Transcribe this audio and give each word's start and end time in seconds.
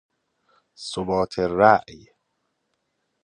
ثبات 0.89 1.39
رأی 1.39 2.07